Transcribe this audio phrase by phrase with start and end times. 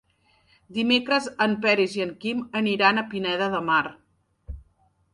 [0.77, 3.81] Dimecres en Peris i en Quim aniran a Pineda de Mar.